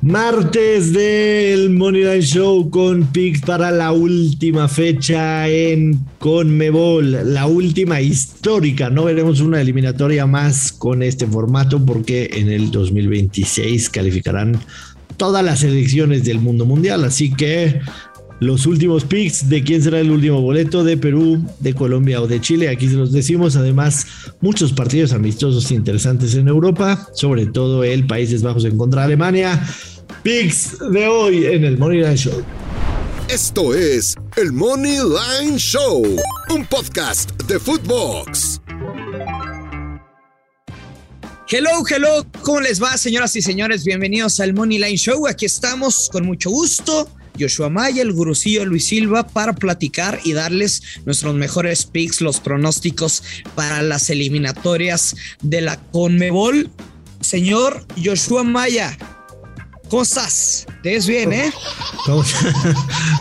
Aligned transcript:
Martes 0.00 0.92
del 0.92 1.70
Moneyline 1.70 2.22
Show 2.22 2.70
con 2.70 3.08
picks 3.08 3.40
para 3.40 3.72
la 3.72 3.90
última 3.90 4.68
fecha 4.68 5.48
en 5.48 5.98
Conmebol, 6.20 7.34
la 7.34 7.46
última 7.48 8.00
histórica. 8.00 8.90
No 8.90 9.04
veremos 9.04 9.40
una 9.40 9.60
eliminatoria 9.60 10.24
más 10.24 10.70
con 10.70 11.02
este 11.02 11.26
formato 11.26 11.84
porque 11.84 12.30
en 12.32 12.48
el 12.48 12.70
2026 12.70 13.90
calificarán 13.90 14.60
todas 15.16 15.44
las 15.44 15.64
elecciones 15.64 16.24
del 16.24 16.38
mundo 16.38 16.64
mundial. 16.64 17.02
Así 17.02 17.32
que 17.32 17.80
los 18.40 18.66
últimos 18.66 19.04
picks 19.04 19.48
de 19.48 19.62
quién 19.62 19.82
será 19.82 20.00
el 20.00 20.10
último 20.10 20.40
boleto 20.40 20.84
de 20.84 20.96
Perú, 20.96 21.44
de 21.58 21.74
Colombia 21.74 22.22
o 22.22 22.26
de 22.26 22.40
Chile. 22.40 22.68
Aquí 22.68 22.88
se 22.88 22.94
los 22.94 23.12
decimos. 23.12 23.56
Además, 23.56 24.06
muchos 24.40 24.72
partidos 24.72 25.12
amistosos 25.12 25.70
interesantes 25.70 26.34
en 26.34 26.48
Europa, 26.48 27.08
sobre 27.14 27.46
todo 27.46 27.84
el 27.84 28.06
Países 28.06 28.42
Bajos 28.42 28.64
en 28.64 28.78
contra 28.78 29.02
de 29.02 29.06
Alemania. 29.06 29.60
Picks 30.22 30.78
de 30.92 31.06
hoy 31.06 31.46
en 31.46 31.64
el 31.64 31.78
Money 31.78 32.00
Line 32.00 32.16
Show. 32.16 32.44
Esto 33.28 33.74
es 33.74 34.14
el 34.36 34.52
Money 34.52 34.98
Line 34.98 35.58
Show, 35.58 36.02
un 36.50 36.64
podcast 36.66 37.30
de 37.42 37.58
Footbox. 37.58 38.60
Hello, 41.50 41.82
hello, 41.88 42.26
¿cómo 42.42 42.60
les 42.60 42.82
va, 42.82 42.96
señoras 42.98 43.34
y 43.36 43.42
señores? 43.42 43.84
Bienvenidos 43.84 44.38
al 44.40 44.54
Money 44.54 44.78
Line 44.78 44.96
Show. 44.96 45.26
Aquí 45.26 45.46
estamos 45.46 46.08
con 46.12 46.26
mucho 46.26 46.50
gusto 46.50 47.08
Joshua 47.38 47.68
Maya, 47.68 48.02
el 48.02 48.12
gurucillo 48.12 48.64
Luis 48.64 48.86
Silva 48.86 49.26
para 49.26 49.54
platicar 49.54 50.20
y 50.24 50.32
darles 50.32 50.82
nuestros 51.04 51.34
mejores 51.34 51.84
picks, 51.84 52.20
los 52.20 52.40
pronósticos 52.40 53.22
para 53.54 53.82
las 53.82 54.10
eliminatorias 54.10 55.16
de 55.42 55.60
la 55.60 55.76
Conmebol. 55.76 56.70
Señor 57.20 57.84
Joshua 58.02 58.44
Maya, 58.44 58.96
¿Cómo 59.88 60.02
estás? 60.02 60.66
¿Te 60.82 60.90
ves 60.90 61.06
bien, 61.06 61.32
eh? 61.32 61.50
¿Cómo, 62.04 62.22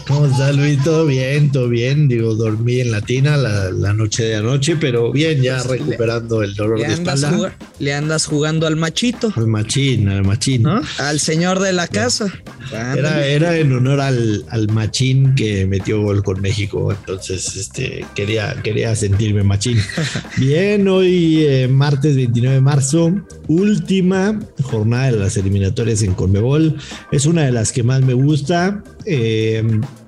¿Cómo 0.07 0.25
estás, 0.25 0.53
Luis? 0.53 0.83
Todo 0.83 1.05
bien, 1.05 1.49
todo 1.49 1.69
bien. 1.69 2.09
Digo, 2.09 2.35
dormí 2.35 2.81
en 2.81 2.91
Latina 2.91 3.37
la, 3.37 3.71
la 3.71 3.93
noche 3.93 4.23
de 4.23 4.35
anoche, 4.35 4.75
pero 4.75 5.13
bien, 5.13 5.41
ya 5.41 5.63
recuperando 5.63 6.43
el 6.43 6.55
dolor 6.55 6.79
de 6.79 6.93
espalda. 6.93 7.55
Le 7.79 7.93
andas 7.93 8.25
jugando 8.25 8.67
al 8.67 8.75
machito. 8.75 9.31
Al 9.35 9.47
machín, 9.47 10.09
al 10.09 10.23
machín. 10.23 10.65
Al 10.97 11.19
señor 11.19 11.59
de 11.59 11.73
la 11.73 11.87
casa. 11.87 12.31
Era, 12.71 13.25
era 13.25 13.57
en 13.57 13.71
honor 13.71 14.01
al, 14.01 14.45
al, 14.49 14.67
machín 14.69 15.35
que 15.35 15.65
metió 15.65 16.01
gol 16.01 16.23
con 16.23 16.41
México. 16.41 16.91
Entonces, 16.91 17.55
este, 17.55 18.05
quería, 18.15 18.55
quería 18.63 18.95
sentirme 18.95 19.43
machín. 19.43 19.79
Bien, 20.37 20.87
hoy 20.87 21.43
eh, 21.45 21.67
martes 21.67 22.15
29 22.15 22.55
de 22.55 22.61
marzo, 22.61 23.13
última 23.47 24.39
jornada 24.63 25.11
de 25.11 25.19
las 25.19 25.37
eliminatorias 25.37 26.01
en 26.01 26.13
Conmebol 26.13 26.77
es 27.11 27.25
una 27.25 27.43
de 27.43 27.51
las 27.51 27.71
que 27.71 27.83
más 27.83 28.01
me 28.01 28.13
gusta. 28.13 28.83
Eh, 29.05 29.63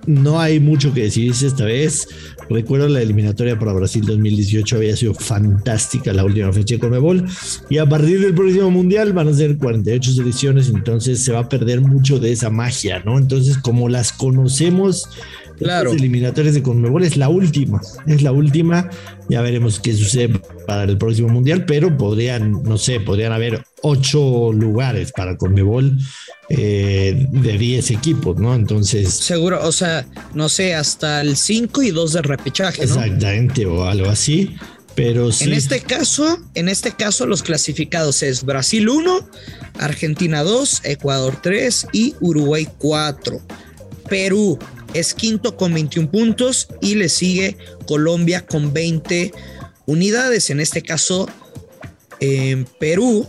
no 0.10 0.40
hay 0.42 0.60
mucho 0.60 0.92
que 0.92 1.04
decir 1.04 1.32
esta 1.32 1.66
vez. 1.66 2.08
Recuerdo 2.50 2.88
la 2.88 3.00
eliminatoria 3.00 3.60
para 3.60 3.74
Brasil 3.74 4.04
2018 4.04 4.78
había 4.78 4.96
sido 4.96 5.14
fantástica 5.14 6.12
la 6.14 6.26
última 6.26 6.52
fecha 6.52 6.76
de 6.76 6.80
Conmebol. 6.80 7.26
Y 7.70 7.78
a 7.78 7.88
partir 7.88 8.20
del 8.20 8.34
próximo 8.34 8.72
mundial 8.72 9.14
van 9.14 9.28
a 9.28 9.34
ser 9.34 9.58
48 9.58 10.22
ediciones, 10.24 10.70
entonces 10.70 11.24
se 11.24 11.32
va 11.32 11.42
a 11.42 11.50
perder 11.50 11.82
mucho 11.82 12.20
de 12.20 12.32
esa 12.32 12.50
magia, 12.50 13.04
¿no? 13.06 13.20
Entonces, 13.20 13.60
como 13.60 13.88
las 13.88 14.12
conocemos 14.12 15.08
Claro. 15.60 15.92
eliminatorias 15.92 16.56
de 16.56 16.64
Conmebol 16.64 17.04
es 17.04 17.18
la 17.18 17.30
última, 17.30 17.82
es 18.08 18.22
la 18.22 18.32
última. 18.32 18.90
Ya 19.30 19.42
veremos 19.42 19.80
qué 19.80 19.94
sucede 19.94 20.40
para 20.66 20.84
el 20.84 20.98
próximo 20.98 21.30
mundial, 21.30 21.66
pero 21.66 21.96
podrían, 21.98 22.64
no 22.64 22.78
sé, 22.78 23.00
podrían 23.00 23.34
haber 23.34 23.64
ocho 23.82 24.52
lugares 24.54 25.12
para 25.12 25.38
Conmebol 25.38 25.98
eh, 26.50 27.28
de 27.30 27.58
10 27.58 27.92
equipos, 27.92 28.38
¿no? 28.38 28.56
Entonces. 28.56 29.14
Seguro, 29.14 29.60
o 29.64 29.72
sea, 29.72 30.06
no 30.34 30.50
sé, 30.50 30.74
hasta 30.74 31.22
el 31.22 31.36
5 31.36 31.84
y 31.84 31.92
2 31.92 32.14
de 32.14 32.22
repechaje, 32.22 32.86
¿no? 32.86 32.96
Exactamente, 32.96 33.66
o 33.66 33.86
algo 33.86 34.10
así. 34.10 34.56
Pero 34.96 35.32
sí. 35.32 35.46
En 35.46 35.54
este 35.54 35.80
caso, 35.82 36.40
en 36.56 36.68
este 36.68 36.92
caso, 36.92 37.26
los 37.26 37.44
clasificados 37.44 38.24
es 38.24 38.44
Brasil 38.44 38.90
1, 38.90 39.30
Argentina 39.80 40.44
2, 40.44 40.82
Ecuador 40.86 41.38
3 41.42 41.88
y 41.94 42.16
Uruguay 42.20 42.68
4. 42.80 43.40
Perú 44.10 44.58
es 44.94 45.14
quinto 45.14 45.56
con 45.56 45.74
21 45.74 46.10
puntos 46.12 46.68
y 46.82 46.96
le 46.96 47.10
sigue 47.10 47.58
Colombia 47.88 48.46
con 48.46 48.74
20 48.74 49.32
unidades. 49.86 50.50
En 50.50 50.60
este 50.60 50.82
caso, 50.82 51.28
en 52.20 52.66
Perú 52.80 53.28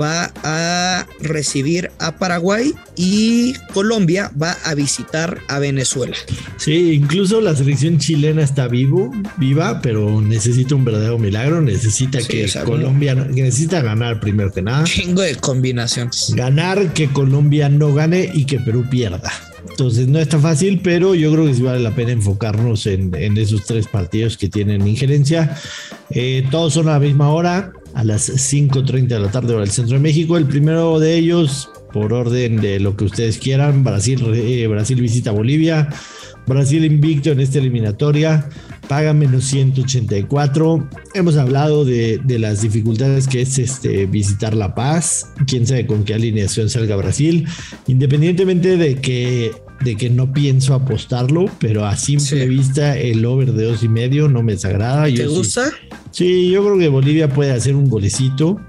va 0.00 0.32
a 0.42 1.06
recibir 1.20 1.90
a 1.98 2.16
Paraguay 2.16 2.74
y 2.96 3.54
Colombia 3.72 4.30
va 4.40 4.56
a 4.64 4.74
visitar 4.74 5.40
a 5.48 5.58
Venezuela. 5.58 6.16
Sí, 6.56 6.92
incluso 6.92 7.40
la 7.40 7.54
selección 7.54 7.98
chilena 7.98 8.42
está 8.42 8.68
vivo, 8.68 9.12
viva, 9.36 9.80
pero 9.82 10.20
necesita 10.20 10.74
un 10.74 10.84
verdadero 10.84 11.18
milagro, 11.18 11.60
necesita 11.60 12.18
que 12.18 12.50
Colombia 12.64 13.14
necesita 13.14 13.82
ganar 13.82 14.20
primero 14.20 14.52
que 14.52 14.62
nada. 14.62 14.84
Chingo 14.84 15.22
de 15.22 15.36
combinaciones. 15.36 16.32
Ganar 16.34 16.92
que 16.92 17.08
Colombia 17.08 17.68
no 17.68 17.94
gane 17.94 18.30
y 18.34 18.46
que 18.46 18.58
Perú 18.58 18.86
pierda. 18.90 19.32
Entonces 19.74 20.06
no 20.06 20.20
está 20.20 20.38
fácil, 20.38 20.78
pero 20.84 21.16
yo 21.16 21.32
creo 21.32 21.46
que 21.46 21.54
sí 21.54 21.62
vale 21.62 21.80
la 21.80 21.90
pena 21.90 22.12
enfocarnos 22.12 22.86
en, 22.86 23.12
esos 23.36 23.64
tres 23.64 23.88
partidos 23.88 24.36
que 24.38 24.48
tienen 24.48 24.86
injerencia. 24.86 25.58
Eh, 26.10 26.46
todos 26.52 26.74
son 26.74 26.88
a 26.88 26.92
la 26.92 27.00
misma 27.00 27.30
hora, 27.30 27.72
a 27.92 28.04
las 28.04 28.30
5.30 28.30 29.08
de 29.08 29.18
la 29.18 29.32
tarde 29.32 29.52
hora 29.52 29.62
del 29.62 29.72
centro 29.72 29.96
de 29.96 30.00
México. 30.00 30.36
El 30.36 30.46
primero 30.46 31.00
de 31.00 31.16
ellos, 31.16 31.70
por 31.94 32.12
orden 32.12 32.60
de 32.60 32.80
lo 32.80 32.96
que 32.96 33.04
ustedes 33.04 33.38
quieran, 33.38 33.84
Brasil, 33.84 34.20
eh, 34.34 34.66
Brasil 34.66 35.00
visita 35.00 35.30
Bolivia. 35.30 35.88
Brasil 36.44 36.84
invicto 36.84 37.30
en 37.30 37.38
esta 37.38 37.58
eliminatoria, 37.58 38.50
paga 38.88 39.14
menos 39.14 39.44
184. 39.44 40.88
Hemos 41.14 41.36
hablado 41.36 41.84
de, 41.84 42.20
de, 42.22 42.38
las 42.40 42.62
dificultades 42.62 43.28
que 43.28 43.42
es 43.42 43.58
este, 43.60 44.06
visitar 44.06 44.54
La 44.54 44.74
Paz. 44.74 45.28
Quién 45.46 45.68
sabe 45.68 45.86
con 45.86 46.04
qué 46.04 46.14
alineación 46.14 46.68
salga 46.68 46.96
Brasil. 46.96 47.46
Independientemente 47.86 48.76
de 48.76 48.96
que 48.96 49.52
de 49.82 49.96
que 49.96 50.08
no 50.08 50.32
pienso 50.32 50.74
apostarlo, 50.74 51.46
pero 51.58 51.84
a 51.84 51.96
simple 51.96 52.46
vista 52.48 52.96
el 52.96 53.24
over 53.24 53.52
de 53.52 53.64
dos 53.64 53.82
y 53.82 53.88
medio 53.88 54.28
no 54.28 54.42
me 54.42 54.52
desagrada. 54.52 55.04
¿Te 55.04 55.26
gusta? 55.26 55.70
Sí, 56.10 56.50
yo 56.50 56.64
creo 56.64 56.78
que 56.78 56.88
Bolivia 56.88 57.28
puede 57.28 57.50
hacer 57.50 57.74
un 57.74 57.88
golecito. 57.88 58.60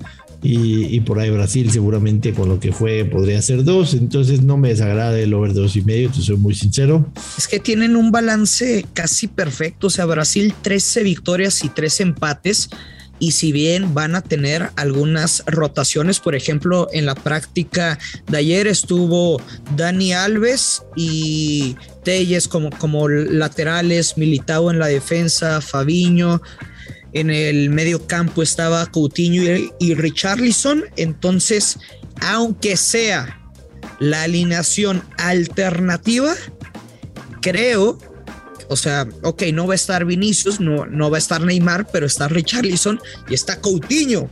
Y, 0.48 1.00
por 1.02 1.20
ahí 1.20 1.30
Brasil 1.32 1.72
seguramente 1.72 2.34
con 2.34 2.50
lo 2.50 2.60
que 2.60 2.72
fue 2.72 3.04
podría 3.06 3.40
hacer 3.40 3.64
dos, 3.64 3.94
entonces 3.96 4.44
no 4.44 4.58
me 4.58 4.70
desagrada 4.70 5.20
el 5.20 5.34
over 5.34 5.54
dos 5.54 5.76
y 5.76 5.82
medio, 5.82 6.12
te 6.12 6.22
soy 6.22 6.38
muy 6.38 6.54
sincero. 6.54 7.12
Es 7.38 7.48
que 7.48 7.60
tienen 7.60 7.96
un 7.96 8.12
balance 8.12 8.86
casi 8.94 9.28
perfecto, 9.28 9.88
o 9.88 9.90
sea, 9.90 10.06
Brasil 10.06 10.54
13 10.62 11.04
victorias 11.04 11.64
y 11.64 11.70
3 11.70 12.02
empates, 12.02 12.70
y 13.18 13.32
si 13.32 13.52
bien 13.52 13.94
van 13.94 14.16
a 14.16 14.22
tener 14.22 14.72
algunas 14.76 15.44
rotaciones, 15.48 16.20
por 16.20 16.36
ejemplo, 16.36 16.90
en 16.92 17.06
la 17.06 17.16
práctica 17.16 17.98
de 18.28 18.38
ayer 18.38 18.68
estuvo 18.68 19.42
Dani 19.76 20.14
Alves 20.14 20.84
y 20.96 21.78
Telles 22.04 22.48
como, 22.48 22.70
como 22.72 23.08
laterales, 23.08 24.18
Militao 24.18 24.70
en 24.70 24.80
la 24.80 24.88
defensa, 24.88 25.62
Fabiño. 25.62 26.42
En 27.16 27.32
el 27.32 27.72
medio 27.72 28.06
campo 28.06 28.44
estaba 28.44 28.86
Coutinho 28.86 29.44
y, 29.44 29.72
y 29.80 29.96
Richarlison. 29.96 30.84
Entonces, 30.96 31.80
aunque 32.22 32.78
sea 32.78 33.42
la 34.00 34.24
alineación 34.24 35.02
alternativa, 35.18 36.36
creo 37.42 37.98
o 38.68 38.76
sea, 38.76 39.08
ok, 39.24 39.44
no 39.54 39.68
va 39.68 39.74
a 39.74 39.76
estar 39.76 40.06
Vinicius, 40.06 40.60
no, 40.60 40.86
no 40.86 41.10
va 41.10 41.18
a 41.18 41.20
estar 41.20 41.42
Neymar, 41.42 41.88
pero 41.92 42.06
está 42.06 42.28
Richarlison 42.28 43.00
y 43.30 43.34
está 43.34 43.62
Coutinho. 43.62 44.30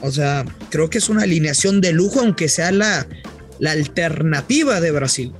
O 0.00 0.10
sea, 0.10 0.44
creo 0.70 0.90
que 0.90 0.98
es 0.98 1.08
una 1.08 1.22
alineación 1.22 1.80
de 1.80 1.92
lujo, 1.92 2.20
aunque 2.20 2.48
sea 2.48 2.72
la, 2.72 3.06
la 3.60 3.72
alternativa 3.72 4.80
de 4.80 4.90
Brasil. 4.90 5.32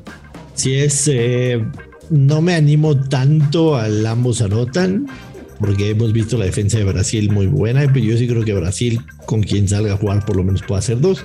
Sí, 0.55 0.75
es. 0.75 1.09
Eh, 1.09 1.65
no 2.11 2.43
me 2.43 2.55
animo 2.55 2.97
tanto 2.97 3.77
al 3.77 4.07
ambos 4.07 4.43
anotan, 4.43 5.07
porque 5.63 5.91
hemos 5.91 6.13
visto 6.13 6.37
la 6.37 6.45
defensa 6.45 6.79
de 6.79 6.85
Brasil 6.85 7.31
muy 7.31 7.47
buena, 7.47 7.81
pero 7.93 8.05
yo 8.05 8.19
sí 8.19 8.27
creo 8.27 8.45
que 8.45 8.53
Brasil, 8.53 9.01
con 9.27 9.43
quien 9.43 9.69
salga 9.69 9.95
a 9.95 9.97
jugar, 9.97 10.25
por 10.25 10.37
lo 10.37 10.45
menos 10.45 10.63
puede 10.63 10.81
hacer 10.81 11.01
dos. 11.01 11.25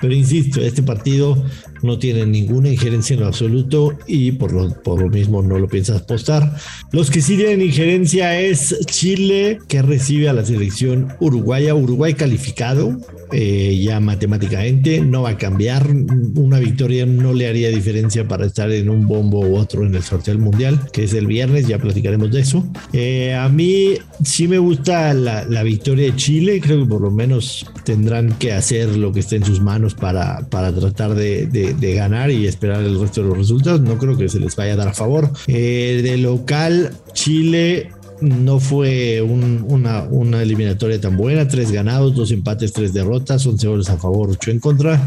Pero 0.00 0.14
insisto, 0.14 0.60
este 0.60 0.82
partido 0.82 1.42
no 1.82 1.98
tiene 1.98 2.26
ninguna 2.26 2.68
injerencia 2.68 3.14
en 3.14 3.20
lo 3.20 3.26
absoluto 3.26 3.96
y 4.06 4.32
por 4.32 4.52
lo, 4.52 4.70
por 4.82 5.00
lo 5.00 5.08
mismo 5.08 5.42
no 5.42 5.58
lo 5.58 5.68
piensas 5.68 6.02
apostar. 6.02 6.56
Los 6.92 7.10
que 7.10 7.22
sí 7.22 7.36
tienen 7.36 7.62
injerencia 7.62 8.38
es 8.38 8.76
Chile, 8.86 9.58
que 9.68 9.82
recibe 9.82 10.28
a 10.28 10.32
la 10.32 10.44
selección 10.44 11.14
uruguaya. 11.20 11.74
Uruguay 11.74 12.14
calificado 12.14 12.98
eh, 13.32 13.80
ya 13.82 14.00
matemáticamente, 14.00 15.00
no 15.00 15.22
va 15.22 15.30
a 15.30 15.38
cambiar. 15.38 15.86
Una 16.34 16.58
victoria 16.58 17.06
no 17.06 17.32
le 17.32 17.48
haría 17.48 17.70
diferencia 17.70 18.28
para 18.28 18.46
estar 18.46 18.70
en 18.70 18.88
un 18.88 19.06
bombo 19.06 19.40
u 19.40 19.56
otro 19.56 19.84
en 19.84 19.94
el 19.94 20.02
sorteo 20.02 20.34
del 20.34 20.42
mundial, 20.42 20.90
que 20.92 21.04
es 21.04 21.14
el 21.14 21.26
viernes, 21.26 21.66
ya 21.66 21.78
platicaremos 21.78 22.30
de 22.30 22.40
eso. 22.40 22.66
Eh, 22.92 23.34
a 23.34 23.48
mí 23.48 23.94
sí 24.22 24.46
me 24.46 24.58
gusta 24.58 25.12
la, 25.14 25.44
la 25.44 25.62
victoria 25.62 26.06
de 26.06 26.16
Chile, 26.16 26.60
creo 26.60 26.80
que 26.80 26.86
por 26.86 27.00
lo 27.00 27.10
menos 27.10 27.35
tendrán 27.84 28.32
que 28.38 28.52
hacer 28.52 28.96
lo 28.96 29.12
que 29.12 29.20
esté 29.20 29.36
en 29.36 29.44
sus 29.44 29.60
manos 29.60 29.94
para, 29.94 30.40
para 30.48 30.74
tratar 30.74 31.14
de, 31.14 31.94
ganar 31.96 32.30
y 32.30 32.46
esperar 32.46 32.82
el 32.82 33.00
resto 33.00 33.22
de 33.22 33.28
los 33.28 33.38
resultados. 33.38 33.80
No 33.80 33.98
creo 33.98 34.16
que 34.16 34.28
se 34.28 34.40
les 34.40 34.56
vaya 34.56 34.74
a 34.74 34.76
dar 34.76 34.88
a 34.88 34.94
favor. 34.94 35.30
Eh, 35.46 36.00
de 36.02 36.16
local, 36.18 36.92
Chile 37.12 37.90
no 38.20 38.60
fue 38.60 39.20
una, 39.22 40.42
eliminatoria 40.42 41.00
tan 41.00 41.16
buena. 41.16 41.48
Tres 41.48 41.72
ganados, 41.72 42.14
dos 42.14 42.30
empates, 42.30 42.72
tres 42.72 42.92
derrotas, 42.92 43.46
11 43.46 43.66
goles 43.66 43.90
a 43.90 43.96
favor, 43.96 44.30
8 44.30 44.50
en 44.50 44.60
contra. 44.60 45.00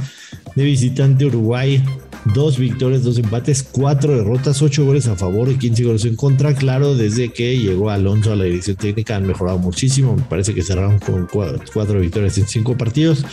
De 0.55 0.63
visitante 0.63 1.25
Uruguay, 1.25 1.83
dos 2.33 2.57
victorias, 2.57 3.03
dos 3.03 3.17
empates, 3.17 3.63
cuatro 3.63 4.15
derrotas, 4.15 4.61
ocho 4.61 4.85
goles 4.85 5.07
a 5.07 5.15
favor 5.15 5.49
y 5.49 5.57
15 5.57 5.83
goles 5.83 6.05
en 6.05 6.15
contra. 6.15 6.53
Claro, 6.53 6.95
desde 6.95 7.29
que 7.29 7.57
llegó 7.57 7.89
Alonso 7.89 8.33
a 8.33 8.35
la 8.35 8.45
dirección 8.45 8.75
técnica 8.77 9.15
han 9.15 9.27
mejorado 9.27 9.57
muchísimo. 9.57 10.15
Me 10.15 10.23
parece 10.23 10.53
que 10.53 10.61
cerraron 10.61 10.99
con 10.99 11.27
cuatro 11.27 11.99
victorias 11.99 12.37
en 12.37 12.47
cinco 12.47 12.77
partidos. 12.77 13.25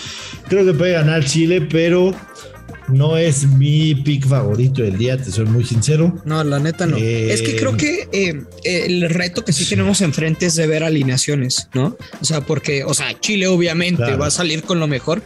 Creo 0.49 0.65
que 0.65 0.73
puede 0.73 0.93
ganar 0.93 1.25
Chile, 1.25 1.61
pero 1.61 2.15
no 2.89 3.17
es 3.17 3.47
mi 3.47 3.95
pick 3.95 4.27
favorito 4.27 4.83
del 4.83 4.99
día, 4.99 5.17
te 5.17 5.31
soy 5.31 5.47
muy 5.47 5.65
sincero. 5.65 6.15
No, 6.25 6.43
la 6.45 6.59
neta 6.59 6.87
no. 6.87 6.97
es 6.97 7.43
que 7.43 7.57
creo 7.57 7.77
que 7.77 8.09
eh, 8.13 8.43
el 8.65 9.09
reto 9.11 9.45
que 9.45 9.53
sí, 9.53 9.65
tenemos 9.65 10.01
enfrente 10.01 10.47
es 10.47 10.55
de 10.55 10.67
ver 10.67 10.85
alineaciones, 10.85 11.69
¿no? 11.75 11.97
O 12.21 12.25
sea, 12.25 12.41
porque, 12.41 12.85
o 12.85 12.95
sea, 12.95 13.19
Chile 13.19 13.47
obviamente 13.49 14.15
va 14.17 14.27
a 14.27 14.31
salir 14.31 14.63
con 14.63 14.81
lo 14.81 14.87
mejor, 14.87 15.23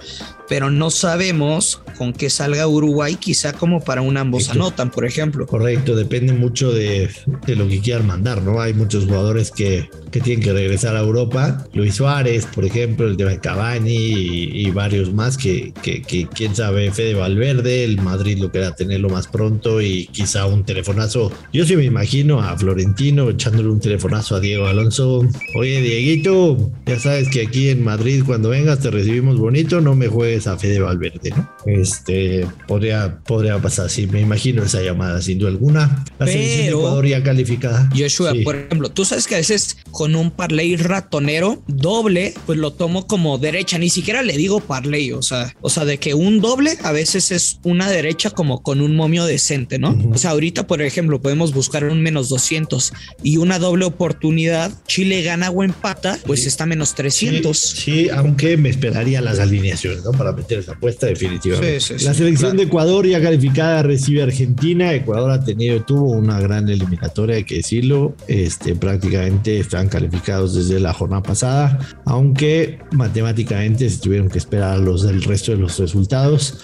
pero 0.49 0.71
no 0.71 0.91
sabemos 0.91 1.81
con 1.97 2.13
qué 2.13 2.31
salga 2.31 2.67
Uruguay, 2.67 3.15
quizá 3.15 3.53
como 3.53 3.85
para 3.85 4.03
un 4.03 4.17
ambos 4.17 4.49
anotan, 4.49 4.91
por 4.91 5.05
ejemplo. 5.05 5.47
Correcto, 5.47 5.95
depende 5.95 6.33
mucho 6.33 6.73
de, 6.73 7.09
lo 7.47 7.69
que 7.69 7.81
quieran 7.81 8.07
mandar, 8.07 8.43
¿no? 8.43 8.61
Hay 8.61 8.75
muchos 8.75 9.05
jugadores 9.05 9.51
que, 9.51 9.89
tienen 10.11 10.41
que 10.41 10.53
regresar 10.53 10.97
a 10.97 11.01
Europa. 11.01 11.67
Luis 11.73 11.95
Suárez, 11.95 12.47
por 12.47 12.65
ejemplo, 12.65 13.07
el 13.07 13.17
de 13.17 13.39
Cavani 13.39 13.95
y, 13.95 14.71
varios 14.71 15.13
más 15.13 15.37
que, 15.37 15.73
que, 15.83 16.03
quién 16.35 16.57
sabe, 16.57 16.91
Fede 16.91 17.15
Valverde, 17.15 17.50
el 17.51 18.01
Madrid 18.01 18.39
lo 18.39 18.53
queda 18.53 18.75
tenerlo 18.75 19.09
más 19.09 19.27
pronto 19.27 19.81
y 19.81 20.07
quizá 20.07 20.47
un 20.47 20.65
telefonazo. 20.65 21.33
Yo 21.53 21.65
sí 21.65 21.77
me 21.77 21.85
imagino 21.85 22.41
a 22.41 22.57
Florentino 22.57 23.31
echándole 23.31 23.69
un 23.69 23.81
telefonazo 23.81 24.37
a 24.37 24.41
Diego 24.41 24.67
Alonso. 24.67 25.27
Oye, 25.57 25.81
Dieguito, 25.81 26.71
ya 26.87 26.99
sabes 26.99 27.29
que 27.29 27.43
aquí 27.43 27.69
en 27.69 27.83
Madrid 27.83 28.23
cuando 28.25 28.51
vengas 28.51 28.81
te 28.81 28.91
recibimos 28.91 29.39
bonito, 29.39 29.81
no 29.81 29.95
me 29.95 30.09
juegues 30.09 30.47
a 30.47 30.57
Fede 30.57 30.81
Valverde, 30.81 31.31
¿no? 31.31 31.51
Este, 31.67 32.47
podría, 32.67 33.19
podría 33.25 33.59
pasar, 33.59 33.91
sí, 33.91 34.07
me 34.07 34.21
imagino 34.21 34.63
esa 34.63 34.81
llamada, 34.83 35.21
sin 35.21 35.39
duda 35.39 35.51
alguna. 35.51 36.05
La 36.19 36.27
selección 36.27 36.67
de 36.67 36.69
Ecuador 36.71 37.07
ya 37.07 37.23
calificada. 37.23 37.89
Joshua, 37.97 38.33
por 38.45 38.57
ejemplo, 38.57 38.91
tú 38.91 39.05
sabes 39.05 39.27
que 39.27 39.35
a 39.35 39.39
veces 39.39 39.79
con 39.91 40.15
un 40.15 40.31
parlay 40.31 40.77
ratonero 40.77 41.63
doble, 41.67 42.35
pues 42.47 42.59
lo 42.59 42.73
tomo 42.73 43.07
como 43.07 43.39
derecha, 43.39 43.79
ni 43.79 43.91
siquiera 43.91 44.23
le 44.23 44.37
digo 44.37 44.61
parlay, 44.61 45.13
o 45.13 45.23
sea, 45.23 45.55
o 45.61 45.71
sea, 45.71 45.85
de 45.85 45.99
que 45.99 46.15
un 46.15 46.41
doble 46.41 46.79
a 46.83 46.93
veces 46.93 47.31
es 47.31 47.40
una 47.63 47.89
derecha 47.91 48.31
como 48.31 48.63
con 48.63 48.81
un 48.81 48.97
momio 48.97 49.25
decente, 49.25 49.79
¿no? 49.79 49.97
O 50.13 50.19
sea, 50.19 50.31
ahorita, 50.31 50.67
por 50.67 50.83
ejemplo, 50.83 51.21
podemos 51.21 51.53
buscar 51.53 51.85
un 51.85 52.03
menos 52.03 52.29
200 52.29 52.93
y 53.23 53.37
una 53.37 53.59
doble 53.59 53.85
oportunidad, 53.85 54.73
Chile 54.87 55.23
gana 55.23 55.51
o 55.51 55.63
empata, 55.63 56.19
pues 56.27 56.47
está 56.47 56.67
menos 56.67 56.95
300. 56.95 57.59
Sí, 57.59 58.09
aunque 58.11 58.57
me 58.57 58.69
esperaría 58.69 59.21
las 59.21 59.39
alineaciones, 59.39 60.05
¿no? 60.05 60.13
Para 60.13 60.33
meter 60.33 60.59
esa 60.59 60.73
apuesta 60.73 61.07
definitivamente. 61.07 61.79
la 62.01 62.15
selección 62.15 62.57
de 62.57 62.65
Ecuador 62.65 63.07
ya 63.07 63.21
calificada 63.21 63.83
recibe 63.83 64.21
a 64.21 64.25
Argentina. 64.25 64.95
Ecuador 64.95 65.31
ha 65.31 65.45
tenido, 65.45 65.83
tuvo 65.85 66.13
una 66.13 66.41
gran 66.41 66.69
eliminatoria, 66.69 67.37
hay 67.37 67.45
que 67.45 67.57
decirlo. 67.57 68.15
Este, 68.29 68.75
prácticamente 68.75 69.59
están 69.59 69.89
calificados 69.89 70.55
desde 70.55 70.81
la 70.81 70.93
jornada 70.93 71.23
pasada, 71.23 71.79
aunque 72.05 72.79
matemáticamente 72.93 73.89
se 73.89 73.99
tuvieron 73.99 74.29
que 74.29 74.39
esperar 74.39 74.79
los 74.79 75.03
del 75.03 75.23
resto 75.23 75.53
de 75.53 75.59
los 75.59 75.79
resultados. 75.79 76.59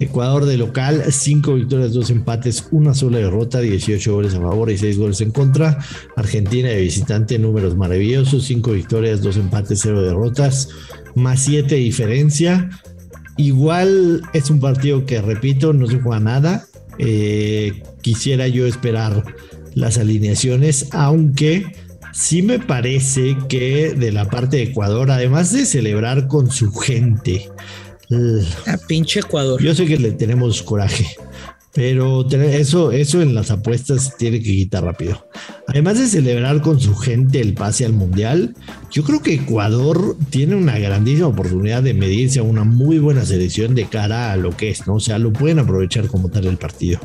Ecuador 0.00 0.46
de 0.46 0.56
local, 0.56 1.04
5 1.08 1.54
victorias, 1.54 1.92
2 1.92 2.10
empates, 2.10 2.68
una 2.70 2.94
sola 2.94 3.18
derrota, 3.18 3.60
18 3.60 4.12
goles 4.12 4.34
a 4.34 4.40
favor 4.40 4.70
y 4.70 4.78
6 4.78 4.98
goles 4.98 5.20
en 5.20 5.30
contra. 5.30 5.78
Argentina 6.16 6.68
de 6.68 6.80
visitante, 6.80 7.38
números 7.38 7.76
maravillosos, 7.76 8.44
5 8.44 8.72
victorias, 8.72 9.22
2 9.22 9.36
empates, 9.38 9.80
0 9.82 10.02
derrotas 10.02 10.68
más 11.14 11.40
7 11.40 11.74
diferencia. 11.74 12.70
Igual 13.36 14.22
es 14.32 14.50
un 14.50 14.60
partido 14.60 15.04
que, 15.04 15.20
repito, 15.20 15.72
no 15.72 15.86
se 15.86 16.00
juega 16.00 16.20
nada. 16.20 16.66
Eh, 16.98 17.82
quisiera 18.00 18.48
yo 18.48 18.66
esperar 18.66 19.22
las 19.74 19.98
alineaciones, 19.98 20.88
aunque 20.92 21.66
sí 22.12 22.42
me 22.42 22.58
parece 22.58 23.36
que 23.48 23.94
de 23.94 24.10
la 24.10 24.28
parte 24.28 24.56
de 24.56 24.62
Ecuador, 24.64 25.10
además 25.10 25.52
de 25.52 25.66
celebrar 25.66 26.26
con 26.26 26.50
su 26.50 26.72
gente, 26.72 27.48
a 28.10 28.76
pinche 28.86 29.20
Ecuador. 29.20 29.62
Yo 29.62 29.74
sé 29.74 29.86
que 29.86 29.98
le 29.98 30.12
tenemos 30.12 30.62
coraje, 30.62 31.06
pero 31.74 32.28
eso, 32.30 32.92
eso 32.92 33.20
en 33.22 33.34
las 33.34 33.50
apuestas 33.50 34.16
tiene 34.16 34.38
que 34.40 34.50
quitar 34.50 34.84
rápido. 34.84 35.26
Además 35.66 35.98
de 35.98 36.06
celebrar 36.06 36.62
con 36.62 36.80
su 36.80 36.96
gente 36.96 37.40
el 37.40 37.54
pase 37.54 37.84
al 37.84 37.92
mundial, 37.92 38.54
yo 38.90 39.04
creo 39.04 39.20
que 39.20 39.34
Ecuador 39.34 40.16
tiene 40.30 40.56
una 40.56 40.78
grandísima 40.78 41.28
oportunidad 41.28 41.82
de 41.82 41.94
medirse 41.94 42.40
a 42.40 42.44
una 42.44 42.64
muy 42.64 42.98
buena 42.98 43.24
selección 43.24 43.74
de 43.74 43.84
cara 43.84 44.32
a 44.32 44.36
lo 44.36 44.56
que 44.56 44.70
es, 44.70 44.86
¿no? 44.86 44.94
O 44.94 45.00
sea, 45.00 45.18
lo 45.18 45.32
pueden 45.32 45.58
aprovechar 45.58 46.08
como 46.08 46.30
tal 46.30 46.46
el 46.46 46.56
partido. 46.56 47.00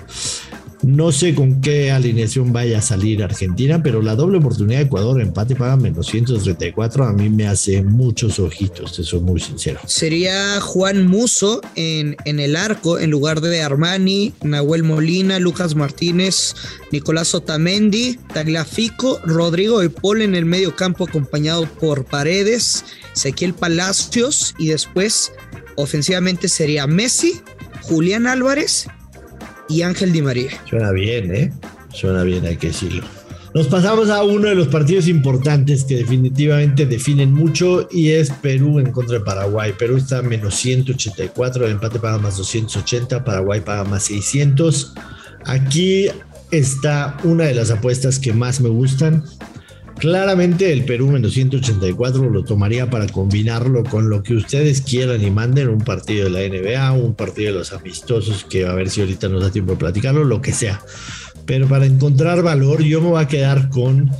No 0.83 1.13
sé 1.13 1.33
con 1.33 1.61
qué 1.61 1.91
alineación 1.91 2.51
vaya 2.51 2.79
a 2.79 2.81
salir 2.81 3.23
Argentina, 3.23 3.81
pero 3.81 4.01
la 4.01 4.15
doble 4.15 4.39
oportunidad 4.39 4.79
de 4.79 4.85
Ecuador, 4.85 5.21
empate 5.21 5.55
paga 5.55 5.77
menos 5.77 6.07
134, 6.07 7.05
a 7.05 7.13
mí 7.13 7.29
me 7.29 7.47
hace 7.47 7.81
muchos 7.81 8.37
ojitos, 8.37 8.97
te 8.97 9.03
soy 9.03 9.21
muy 9.21 9.39
sincero. 9.39 9.79
Sería 9.85 10.59
Juan 10.59 11.07
Muso 11.07 11.61
en, 11.75 12.17
en 12.25 12.41
el 12.41 12.57
arco, 12.57 12.99
en 12.99 13.11
lugar 13.11 13.39
de 13.39 13.61
Armani, 13.61 14.33
Nahuel 14.43 14.83
Molina, 14.83 15.39
Lucas 15.39 15.73
Martínez, 15.73 16.53
Nicolás 16.91 17.33
Otamendi, 17.33 18.19
Tagliafico, 18.33 19.21
Rodrigo 19.23 19.79
de 19.79 19.89
Paul 19.89 20.21
en 20.21 20.35
el 20.35 20.45
medio 20.45 20.75
campo 20.75 21.05
acompañado 21.05 21.65
por 21.65 22.03
Paredes, 22.03 22.83
Ezequiel 23.15 23.53
Palacios 23.53 24.53
y 24.59 24.67
después 24.67 25.31
ofensivamente 25.77 26.49
sería 26.49 26.87
Messi, 26.87 27.39
Julián 27.83 28.27
Álvarez 28.27 28.87
y 29.69 29.81
Ángel 29.81 30.11
Di 30.11 30.21
María. 30.21 30.51
Suena 30.69 30.91
bien, 30.91 31.33
¿eh? 31.33 31.53
Suena 31.91 32.23
bien, 32.23 32.45
hay 32.45 32.57
que 32.57 32.67
decirlo. 32.67 33.03
Nos 33.53 33.67
pasamos 33.67 34.09
a 34.09 34.23
uno 34.23 34.47
de 34.47 34.55
los 34.55 34.67
partidos 34.67 35.07
importantes 35.07 35.83
que 35.83 35.97
definitivamente 35.97 36.87
definen 36.87 37.31
mucho 37.31 37.87
y 37.91 38.09
es 38.09 38.31
Perú 38.31 38.79
en 38.79 38.91
contra 38.91 39.19
de 39.19 39.23
Paraguay. 39.23 39.73
Perú 39.77 39.97
está 39.97 40.19
a 40.19 40.21
menos 40.23 40.55
184, 40.55 41.65
el 41.65 41.73
empate 41.73 41.99
paga 41.99 42.17
más 42.17 42.37
280, 42.37 43.23
Paraguay 43.23 43.61
paga 43.61 43.83
más 43.83 44.05
600. 44.05 44.95
Aquí 45.45 46.07
está 46.49 47.15
una 47.23 47.43
de 47.43 47.53
las 47.53 47.69
apuestas 47.69 48.17
que 48.17 48.33
más 48.33 48.59
me 48.59 48.69
gustan. 48.69 49.23
Claramente 49.99 50.73
el 50.73 50.83
Perú 50.83 51.07
menos 51.07 51.33
184 51.33 52.29
lo 52.29 52.43
tomaría 52.43 52.89
para 52.89 53.07
combinarlo 53.07 53.83
con 53.83 54.09
lo 54.09 54.21
que 54.21 54.33
ustedes 54.33 54.81
quieran 54.81 55.23
y 55.23 55.31
manden, 55.31 55.69
un 55.69 55.79
partido 55.79 56.25
de 56.25 56.29
la 56.29 56.39
NBA, 56.39 56.91
un 56.91 57.15
partido 57.15 57.53
de 57.53 57.59
los 57.59 57.71
amistosos, 57.71 58.43
que 58.43 58.65
a 58.65 58.73
ver 58.73 58.89
si 58.89 59.01
ahorita 59.01 59.29
nos 59.29 59.43
da 59.43 59.51
tiempo 59.51 59.73
de 59.73 59.77
platicarlo, 59.77 60.23
lo 60.23 60.41
que 60.41 60.51
sea. 60.51 60.81
Pero 61.45 61.67
para 61.67 61.85
encontrar 61.85 62.41
valor 62.41 62.83
yo 62.83 63.01
me 63.01 63.09
voy 63.09 63.23
a 63.23 63.27
quedar 63.27 63.69
con 63.69 64.11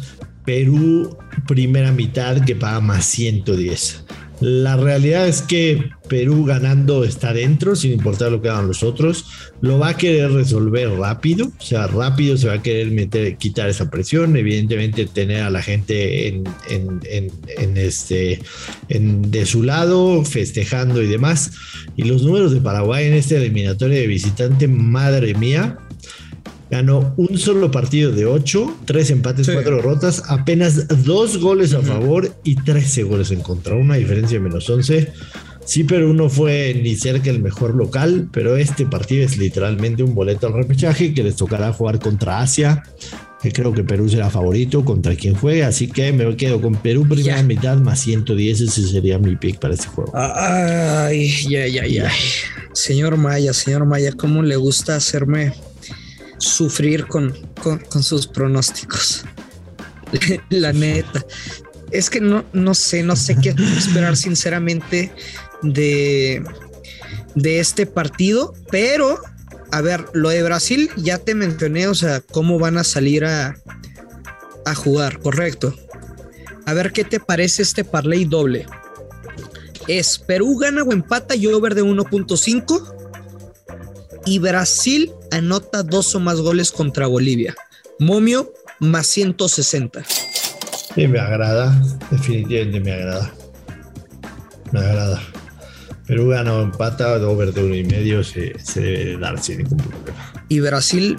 Perú 0.46 1.18
primera 1.48 1.92
mitad 1.92 2.44
que 2.44 2.56
paga 2.56 2.80
más 2.80 3.06
110. 3.06 4.06
La 4.44 4.76
realidad 4.76 5.26
es 5.26 5.42
que 5.42 5.92
Perú 6.10 6.44
ganando 6.44 7.06
está 7.06 7.32
dentro, 7.32 7.78
sin 7.78 7.94
importar 7.94 8.30
lo 8.30 8.42
que 8.42 8.50
hagan 8.50 8.68
los 8.68 8.84
otros. 8.84 9.26
Lo 9.62 9.80
va 9.80 9.88
a 9.88 9.98
querer 9.98 10.34
resolver 10.34 10.90
rápido, 10.90 11.50
o 11.58 11.64
sea, 11.64 11.88
rápido 11.88 12.36
se 12.36 12.48
va 12.50 12.56
a 12.56 12.62
querer 12.62 12.92
meter, 12.92 13.38
quitar 13.38 13.70
esa 13.70 13.90
presión. 13.90 14.36
Evidentemente, 14.36 15.06
tener 15.06 15.44
a 15.44 15.50
la 15.50 15.62
gente 15.62 16.28
en, 16.28 17.78
este, 17.78 18.42
de 18.90 19.46
su 19.46 19.64
lado, 19.64 20.26
festejando 20.26 21.02
y 21.02 21.08
demás. 21.08 21.52
Y 21.96 22.04
los 22.04 22.24
números 22.24 22.52
de 22.52 22.60
Paraguay 22.60 23.08
en 23.08 23.14
esta 23.14 23.38
eliminatoria 23.38 23.98
de 23.98 24.08
visitante, 24.08 24.68
madre 24.68 25.36
mía, 25.36 25.78
ganó 26.74 27.14
un 27.18 27.38
solo 27.38 27.70
partido 27.70 28.12
de 28.12 28.26
ocho, 28.26 28.76
tres 28.86 29.12
empates, 29.12 29.48
cuatro 29.48 29.76
derrotas, 29.76 30.24
apenas 30.28 30.88
dos 31.06 31.38
goles 31.38 31.76
a 31.76 31.84
favor 31.84 32.34
y 32.44 32.56
13 32.56 33.04
goles 33.04 33.30
en 33.30 33.42
contra, 33.42 33.76
una 33.76 33.94
diferencia 33.94 34.40
de 34.40 34.44
menos 34.44 34.68
11. 34.68 35.14
Sí, 35.66 35.84
pero 35.84 36.12
no 36.14 36.30
fue 36.30 36.74
ni 36.82 36.96
cerca 36.96 37.30
el 37.30 37.44
mejor 37.44 37.76
local, 37.76 38.28
pero 38.34 38.58
este 38.58 38.88
partido 38.88 39.24
es 39.24 39.38
literalmente 39.38 40.02
un 40.02 40.16
boleto 40.16 40.48
al 40.48 40.54
repechaje 40.54 41.14
que 41.14 41.24
les 41.24 41.36
tocará 41.36 41.72
jugar 41.72 42.00
contra 42.00 42.42
Asia, 42.42 42.82
que 43.44 43.52
creo 43.52 43.72
que 43.72 43.84
Perú 43.84 44.10
será 44.10 44.32
favorito 44.32 44.84
contra 44.84 45.16
quien 45.16 45.36
juegue, 45.36 45.64
así 45.64 45.88
que 45.88 46.12
me 46.12 46.36
quedo 46.36 46.60
con 46.60 46.76
Perú 46.76 47.08
primera 47.08 47.44
mitad 47.44 47.78
más 47.78 48.00
110, 48.00 48.62
ese 48.62 48.88
sería 48.88 49.20
mi 49.20 49.36
pick 49.36 49.60
para 49.60 49.76
este 49.76 49.88
juego. 49.90 50.12
Ay, 50.16 51.30
ya, 51.48 51.68
ya, 51.68 51.86
ya. 51.86 52.12
Señor 52.74 53.18
Maya, 53.18 53.54
señor 53.54 53.86
Maya, 53.86 54.12
¿cómo 54.18 54.42
le 54.42 54.56
gusta 54.56 54.96
hacerme 54.96 55.54
sufrir 56.44 57.08
con, 57.08 57.34
con, 57.62 58.04
sus 58.04 58.28
pronósticos. 58.28 59.24
La 60.50 60.74
neta. 60.74 61.26
es 61.92 62.10
que 62.10 62.22
no, 62.22 62.46
no 62.54 62.74
sé, 62.74 63.04
no 63.04 63.16
sé 63.16 63.36
qué 63.42 63.56
esperar 63.78 64.16
sinceramente 64.16 65.12
de, 65.62 66.44
de 67.36 67.60
este 67.60 67.86
partido, 67.86 68.54
pero 68.70 69.20
a 69.72 69.82
ver, 69.82 70.06
lo 70.14 70.30
de 70.30 70.44
Brasil 70.44 70.92
ya 70.98 71.18
te 71.18 71.34
mencioné, 71.34 71.88
o 71.88 71.96
sea, 71.96 72.22
cómo 72.22 72.60
van 72.60 72.78
a 72.78 72.84
salir 72.84 73.26
a, 73.26 73.56
a 74.66 74.76
jugar, 74.76 75.20
correcto. 75.20 75.74
A 76.66 76.74
ver 76.74 76.92
qué 76.94 77.04
te 77.04 77.20
parece 77.20 77.64
este 77.64 77.84
parlay 77.84 78.26
doble. 78.26 78.66
Es 79.88 80.18
Perú 80.18 80.58
gana 80.58 80.84
o 80.84 80.94
empata 80.94 81.36
y 81.36 81.48
over 81.48 81.76
de 81.76 81.84
1.5 81.84 82.94
y 84.26 84.40
Brasil 84.40 85.12
anota 85.34 85.84
dos 85.84 86.14
o 86.16 86.20
más 86.20 86.40
goles 86.40 86.72
contra 86.72 87.08
Bolivia. 87.08 87.56
Momio 88.00 88.54
más 88.80 89.08
160. 89.08 90.04
Sí, 90.96 91.08
me 91.08 91.20
agrada, 91.20 91.82
definitivamente 92.12 92.80
me 92.80 92.92
agrada. 92.92 93.34
Me 94.72 94.80
agrada. 94.80 95.22
Perú 96.06 96.30
gana 96.30 96.54
o 96.54 96.62
empata, 96.62 97.16
over 97.28 97.54
de 97.54 97.64
uno 97.64 97.76
y 97.76 97.84
medio 97.84 98.24
se, 98.24 98.54
se 98.60 98.82
debe 98.82 99.18
dar 99.18 99.42
sin 99.42 99.60
ningún 99.60 99.78
problema. 99.78 100.46
Y 100.50 100.60
Brasil 100.60 101.18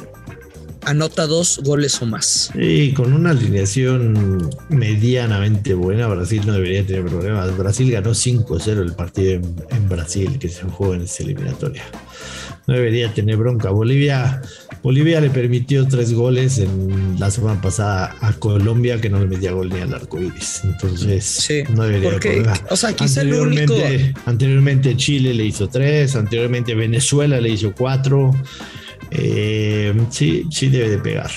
anota 0.82 1.26
dos 1.26 1.60
goles 1.64 2.00
o 2.02 2.06
más. 2.06 2.50
Y 2.54 2.92
con 2.92 3.12
una 3.12 3.30
alineación 3.30 4.50
medianamente 4.68 5.74
buena, 5.74 6.06
Brasil 6.06 6.42
no 6.46 6.52
debería 6.52 6.86
tener 6.86 7.04
problemas. 7.06 7.56
Brasil 7.56 7.90
ganó 7.90 8.10
5-0 8.10 8.82
el 8.82 8.94
partido 8.94 9.32
en, 9.32 9.56
en, 9.70 9.88
Brasil, 9.88 10.38
que 10.38 10.48
se 10.48 10.62
jugó 10.64 10.94
en 10.94 11.02
esta 11.02 11.22
eliminatoria. 11.22 11.82
No 12.66 12.74
debería 12.74 13.12
tener 13.12 13.36
bronca. 13.36 13.68
Bolivia, 13.70 14.40
Bolivia 14.82 15.20
le 15.20 15.28
permitió 15.30 15.86
tres 15.86 16.12
goles 16.14 16.58
en 16.58 17.16
la 17.18 17.30
semana 17.30 17.60
pasada 17.60 18.16
a 18.20 18.32
Colombia, 18.34 19.00
que 19.00 19.10
no 19.10 19.20
le 19.20 19.26
metía 19.26 19.52
gol 19.52 19.68
ni 19.68 19.80
al 19.80 19.92
arco 19.92 20.18
iris. 20.20 20.62
Entonces, 20.64 21.24
Sí, 21.24 21.62
no 21.74 21.82
debería 21.84 22.10
porque, 22.12 22.42
o 22.70 22.76
sea, 22.76 22.94
quizá 22.94 23.20
el 23.20 23.34
único- 23.34 23.74
Anteriormente, 23.74 24.14
anteriormente 24.26 24.96
Chile 24.96 25.34
le 25.34 25.44
hizo 25.44 25.68
tres, 25.68 26.16
anteriormente 26.16 26.74
Venezuela 26.74 27.38
le 27.40 27.50
hizo 27.50 27.74
cuatro. 27.74 28.32
Eh, 29.10 29.92
sí, 30.10 30.44
sí 30.50 30.68
debe 30.68 30.88
de 30.90 30.98
pegar. 30.98 31.30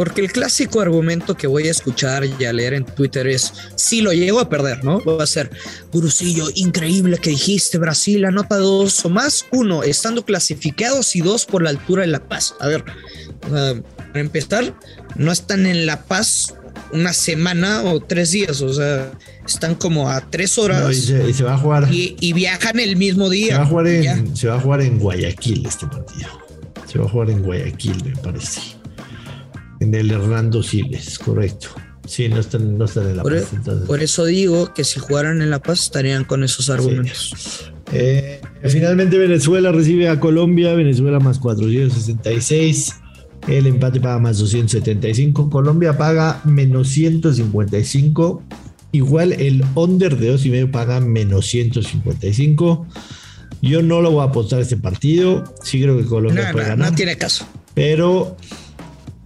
Porque 0.00 0.22
el 0.22 0.32
clásico 0.32 0.80
argumento 0.80 1.36
que 1.36 1.46
voy 1.46 1.68
a 1.68 1.70
escuchar 1.70 2.24
y 2.24 2.42
a 2.46 2.54
leer 2.54 2.72
en 2.72 2.86
Twitter 2.86 3.26
es, 3.26 3.52
si 3.74 4.00
lo 4.00 4.14
llego 4.14 4.40
a 4.40 4.48
perder, 4.48 4.82
¿no? 4.82 4.98
Va 5.04 5.22
a 5.22 5.26
ser, 5.26 5.50
Gurusillo, 5.92 6.46
increíble 6.54 7.18
que 7.18 7.28
dijiste, 7.28 7.76
Brasil 7.76 8.24
anota 8.24 8.56
dos 8.56 9.04
o 9.04 9.10
más, 9.10 9.44
uno, 9.52 9.82
estando 9.82 10.24
clasificados 10.24 11.14
y 11.16 11.20
dos 11.20 11.44
por 11.44 11.62
la 11.62 11.68
altura 11.68 12.00
de 12.00 12.06
La 12.08 12.26
Paz. 12.26 12.54
A 12.60 12.66
ver, 12.68 12.82
para 13.42 13.82
empezar, 14.14 14.74
no 15.16 15.32
están 15.32 15.66
en 15.66 15.84
La 15.84 16.02
Paz 16.04 16.54
una 16.94 17.12
semana 17.12 17.82
o 17.82 18.00
tres 18.00 18.30
días, 18.30 18.62
o 18.62 18.72
sea, 18.72 19.12
están 19.46 19.74
como 19.74 20.08
a 20.08 20.30
tres 20.30 20.56
horas 20.56 20.80
No, 20.82 20.90
y, 20.90 20.94
se, 20.94 21.28
y 21.28 21.34
se 21.34 21.44
va 21.44 21.56
a 21.56 21.58
jugar. 21.58 21.92
y, 21.92 22.16
y 22.20 22.32
viajan 22.32 22.80
el 22.80 22.96
mismo 22.96 23.28
Se 23.28 23.34
día. 23.34 23.58
va, 23.58 23.64
a 23.64 23.66
jugar 23.66 23.86
en, 23.88 24.34
se 24.34 24.48
va 24.48 24.54
a 24.54 24.60
jugar 24.60 24.80
en 24.80 24.98
Guayaquil 24.98 25.66
este 25.66 25.86
partido. 25.86 26.28
Se 26.90 26.98
va 26.98 27.04
a 27.04 27.08
jugar 27.10 27.28
en 27.28 27.42
Guayaquil, 27.42 28.02
me 28.02 28.16
parece. 28.16 28.79
En 29.80 29.94
el 29.94 30.10
Hernando 30.10 30.62
Siles, 30.62 31.18
correcto. 31.18 31.68
Sí, 32.06 32.28
no 32.28 32.38
están, 32.40 32.76
no 32.78 32.84
están 32.86 33.08
en 33.08 33.16
la 33.18 33.22
Por, 33.22 33.34
Paz, 33.40 33.52
entonces. 33.52 33.86
por 33.86 34.02
eso 34.02 34.24
digo 34.24 34.72
que 34.74 34.84
si 34.84 34.98
jugaran 35.00 35.42
en 35.42 35.50
La 35.50 35.60
Paz 35.60 35.82
estarían 35.82 36.24
con 36.24 36.42
esos 36.44 36.68
argumentos. 36.70 37.70
Eh, 37.92 38.40
finalmente 38.68 39.18
Venezuela 39.18 39.70
recibe 39.72 40.08
a 40.08 40.18
Colombia, 40.20 40.74
Venezuela 40.74 41.18
más 41.20 41.38
466, 41.38 42.94
el 43.48 43.66
empate 43.66 44.00
paga 44.00 44.18
más 44.18 44.38
275, 44.38 45.50
Colombia 45.50 45.96
paga 45.96 46.40
menos 46.44 46.88
155, 46.88 48.42
igual 48.92 49.32
el 49.34 49.64
under 49.74 50.16
de 50.18 50.28
dos 50.32 50.44
y 50.46 50.50
medio 50.50 50.70
paga 50.70 51.00
menos 51.00 51.46
155. 51.46 52.86
Yo 53.62 53.82
no 53.82 54.00
lo 54.00 54.10
voy 54.10 54.22
a 54.22 54.24
apostar 54.30 54.58
a 54.60 54.62
este 54.62 54.76
partido, 54.78 55.44
sí 55.62 55.80
creo 55.82 55.98
que 55.98 56.04
Colombia 56.06 56.46
No, 56.46 56.52
puede 56.52 56.64
no, 56.64 56.70
ganar, 56.70 56.90
no 56.90 56.96
tiene 56.96 57.16
caso. 57.18 57.46
pero 57.74 58.36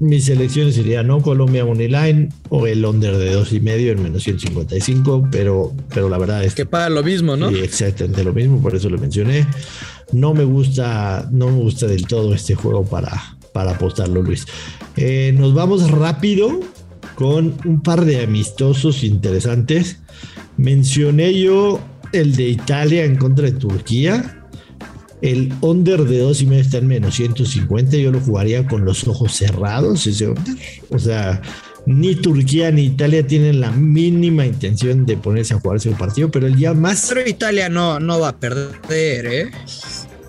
mis 0.05 0.27
selecciones 0.27 0.75
serían 0.75 1.07
no 1.07 1.23
Colombia 1.23 1.65
Money 1.65 1.89
Line 1.89 2.29
o 2.51 2.67
el 2.67 2.85
under 2.85 3.17
de 3.17 3.33
dos 3.33 3.53
y 3.53 3.61
medio 3.61 3.93
en 3.93 4.03
menos 4.03 4.23
155, 4.23 5.29
pero, 5.31 5.73
pero 5.93 6.09
la 6.09 6.19
verdad 6.19 6.45
es 6.45 6.55
Que 6.55 6.67
paga 6.67 6.91
lo 6.91 7.03
mismo, 7.03 7.37
¿no? 7.37 7.49
Sí, 7.49 7.59
exactamente 7.61 8.23
lo 8.23 8.35
mismo, 8.35 8.61
por 8.61 8.75
eso 8.75 8.91
lo 8.91 8.99
mencioné. 8.99 9.47
No 10.13 10.35
me 10.35 10.45
gusta, 10.45 11.29
no 11.33 11.47
me 11.47 11.59
gusta 11.59 11.87
del 11.87 12.07
todo 12.07 12.35
este 12.35 12.55
juego 12.55 12.85
para, 12.85 13.37
para 13.53 13.73
apostarlo, 13.73 14.23
Luis. 14.23 14.47
Eh, 14.97 15.35
nos 15.37 15.55
vamos 15.55 15.91
rápido 15.91 16.61
con 17.15 17.55
un 17.65 17.81
par 17.81 18.05
de 18.05 18.23
amistosos 18.23 19.05
interesantes. 19.05 20.01
Mencioné 20.59 21.41
yo 21.41 21.81
el 22.13 22.37
de 22.37 22.49
Italia 22.49 23.05
en 23.05 23.17
contra 23.17 23.47
de 23.47 23.53
Turquía. 23.53 24.44
El 25.25 25.55
under 25.63 26.05
de 26.05 26.19
dos 26.19 26.43
y 26.43 26.47
medio 26.47 26.61
está 26.61 26.77
en 26.77 26.87
menos 26.87 27.15
150. 27.15 27.97
Yo 27.97 28.13
lo 28.13 28.21
jugaría 28.21 28.67
con 28.67 28.85
los 28.85 29.09
ojos 29.09 29.33
cerrados, 29.33 30.07
ese 30.07 30.29
under. 30.29 30.55
O 30.91 30.99
sea, 30.99 31.41
ni 31.87 32.15
Turquía 32.15 32.71
ni 32.71 32.83
Italia 32.83 33.27
tienen 33.27 33.59
la 33.59 33.71
mínima 33.71 34.45
intención 34.45 35.07
de 35.07 35.17
ponerse 35.17 35.55
a 35.55 35.61
jugarse 35.61 35.89
un 35.89 35.97
partido, 35.97 36.31
pero 36.31 36.47
el 36.47 36.57
día 36.57 36.75
más, 36.75 37.07
Pero 37.09 37.27
Italia 37.27 37.71
no, 37.71 37.99
no 38.01 38.21
va 38.21 38.29
a 38.29 38.37
perder, 38.37 39.27
¿eh? 39.27 39.51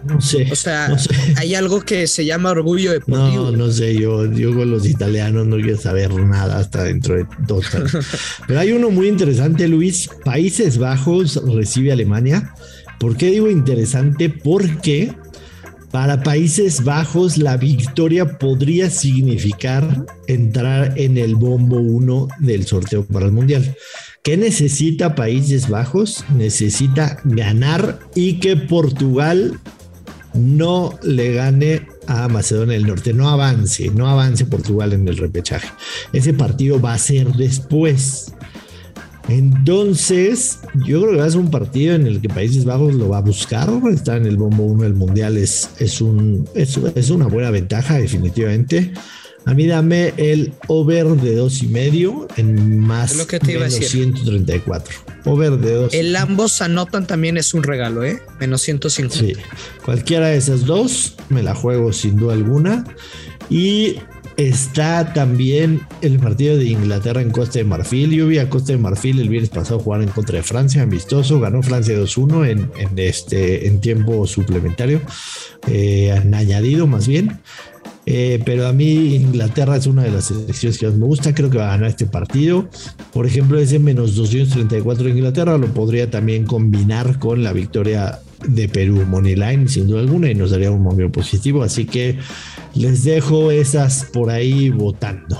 no 0.05 0.21
sé. 0.21 0.47
O 0.49 0.55
sea, 0.55 0.87
no 0.87 0.97
sé. 0.97 1.09
hay 1.35 1.55
algo 1.55 1.81
que 1.81 2.07
se 2.07 2.25
llama 2.25 2.51
orgullo 2.51 2.91
deportivo. 2.91 3.51
No, 3.51 3.51
no 3.51 3.71
sé, 3.71 3.95
yo, 3.95 4.31
yo 4.31 4.55
con 4.55 4.71
los 4.71 4.85
italianos 4.85 5.45
no 5.47 5.57
quiero 5.57 5.77
saber 5.77 6.13
nada 6.13 6.59
hasta 6.59 6.83
dentro 6.83 7.15
de 7.15 7.25
dos 7.39 7.73
años. 7.75 7.97
Pero 8.47 8.59
hay 8.59 8.71
uno 8.71 8.91
muy 8.91 9.07
interesante, 9.07 9.67
Luis. 9.67 10.09
Países 10.23 10.77
Bajos 10.77 11.41
recibe 11.53 11.89
a 11.89 11.93
Alemania. 11.93 12.53
¿Por 12.99 13.17
qué 13.17 13.31
digo 13.31 13.49
interesante? 13.49 14.29
Porque 14.29 15.13
para 15.91 16.23
Países 16.23 16.83
Bajos 16.83 17.37
la 17.37 17.55
victoria 17.57 18.37
podría 18.37 18.89
significar 18.89 20.05
entrar 20.27 20.93
en 20.97 21.17
el 21.17 21.35
bombo 21.35 21.77
1 21.77 22.27
del 22.39 22.65
sorteo 22.65 23.05
para 23.05 23.27
el 23.27 23.31
Mundial. 23.31 23.75
¿Qué 24.21 24.37
necesita 24.37 25.15
Países 25.15 25.69
Bajos? 25.69 26.25
Necesita 26.35 27.21
ganar 27.23 27.99
y 28.13 28.39
que 28.39 28.57
Portugal 28.57 29.59
no 30.33 30.99
le 31.01 31.33
gane 31.33 31.87
a 32.07 32.27
Macedonia 32.27 32.73
del 32.73 32.87
Norte, 32.87 33.13
no 33.13 33.29
avance, 33.29 33.89
no 33.89 34.07
avance 34.07 34.45
Portugal 34.45 34.93
en 34.93 35.07
el 35.07 35.17
repechaje. 35.17 35.69
Ese 36.11 36.33
partido 36.33 36.81
va 36.81 36.93
a 36.93 36.97
ser 36.97 37.31
después. 37.33 38.33
Entonces, 39.27 40.59
yo 40.85 41.01
creo 41.01 41.13
que 41.13 41.17
va 41.17 41.25
a 41.25 41.29
ser 41.29 41.39
un 41.39 41.49
partido 41.49 41.95
en 41.95 42.05
el 42.05 42.21
que 42.21 42.29
Países 42.29 42.63
Bajos 42.65 42.93
lo 42.93 43.09
va 43.09 43.17
a 43.17 43.21
buscar. 43.21 43.69
Está 43.91 44.17
en 44.17 44.25
el 44.25 44.37
bombo 44.37 44.63
1 44.63 44.83
del 44.83 44.93
Mundial, 44.93 45.37
es, 45.37 45.69
es, 45.79 46.01
un, 46.01 46.47
es, 46.53 46.77
es 46.77 47.09
una 47.09 47.27
buena 47.27 47.49
ventaja, 47.49 47.97
definitivamente. 47.97 48.93
A 49.45 49.53
mí 49.53 49.67
dame 49.67 50.11
el 50.17 50.53
over 50.67 51.05
de 51.07 51.35
dos 51.35 51.61
y 51.61 51.67
medio 51.67 52.27
en 52.35 52.79
más 52.79 53.15
lo 53.15 53.27
que 53.27 53.39
te 53.39 53.51
iba 53.51 53.61
a 53.61 53.67
menos 53.67 53.79
decir. 53.79 54.03
134. 54.03 54.95
Over 55.25 55.57
de 55.57 55.73
dos. 55.73 55.93
El 55.93 56.15
ambos 56.15 56.61
anotan 56.61 57.05
también 57.05 57.37
es 57.37 57.53
un 57.53 57.61
regalo, 57.61 58.03
¿eh? 58.03 58.21
Menos 58.39 58.61
150. 58.61 59.15
Sí, 59.15 59.33
cualquiera 59.83 60.29
de 60.29 60.37
esas 60.37 60.65
dos 60.65 61.15
me 61.29 61.43
la 61.43 61.53
juego 61.53 61.93
sin 61.93 62.15
duda 62.15 62.33
alguna. 62.33 62.85
Y 63.47 63.97
está 64.37 65.13
también 65.13 65.81
el 66.01 66.19
partido 66.19 66.57
de 66.57 66.65
Inglaterra 66.65 67.21
en 67.21 67.31
Costa 67.31 67.59
de 67.59 67.65
Marfil. 67.65 68.11
Yo 68.11 68.27
vi 68.27 68.39
a 68.39 68.49
Costa 68.49 68.73
de 68.73 68.77
Marfil 68.77 69.19
el 69.19 69.29
viernes 69.29 69.49
pasado 69.49 69.79
jugar 69.79 70.01
en 70.01 70.09
contra 70.09 70.37
de 70.37 70.43
Francia, 70.43 70.81
amistoso. 70.81 71.39
Ganó 71.39 71.61
Francia 71.63 71.97
2-1 71.97 72.47
en, 72.49 72.99
este, 72.99 73.67
en 73.67 73.81
tiempo 73.81 74.25
suplementario, 74.27 75.01
eh, 75.67 76.11
añadido 76.11 76.87
más 76.87 77.07
bien. 77.07 77.39
Eh, 78.05 78.39
pero 78.45 78.67
a 78.67 78.73
mí 78.73 79.15
Inglaterra 79.15 79.77
es 79.77 79.87
una 79.87 80.03
de 80.03 80.11
las 80.11 80.25
selecciones 80.25 80.77
que 80.77 80.87
más 80.87 80.95
me 80.95 81.05
gusta. 81.05 81.33
Creo 81.33 81.49
que 81.49 81.57
va 81.57 81.67
a 81.67 81.71
ganar 81.71 81.89
este 81.89 82.05
partido. 82.05 82.69
Por 83.11 83.25
ejemplo, 83.25 83.59
ese 83.59 83.79
menos 83.79 84.15
234 84.15 85.05
de 85.05 85.11
Inglaterra 85.11 85.57
lo 85.57 85.67
podría 85.67 86.09
también 86.09 86.45
combinar 86.45 87.17
con 87.19 87.43
la 87.43 87.53
victoria 87.53 88.19
de 88.47 88.69
Perú 88.69 89.03
Moneyline, 89.07 89.67
sin 89.67 89.87
duda 89.87 90.01
alguna, 90.01 90.29
y 90.29 90.35
nos 90.35 90.51
daría 90.51 90.69
un 90.69 90.83
momento 90.83 91.11
positivo. 91.13 91.63
Así 91.63 91.85
que 91.85 92.17
les 92.75 93.03
dejo 93.03 93.51
esas 93.51 94.05
por 94.13 94.29
ahí 94.29 94.69
votando. 94.69 95.39